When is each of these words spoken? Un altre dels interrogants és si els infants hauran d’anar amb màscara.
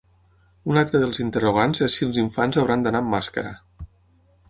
Un 0.71 0.79
altre 0.81 1.01
dels 1.03 1.21
interrogants 1.25 1.83
és 1.89 1.99
si 1.99 2.09
els 2.09 2.19
infants 2.25 2.61
hauran 2.63 2.87
d’anar 2.87 3.03
amb 3.07 3.17
màscara. 3.19 3.57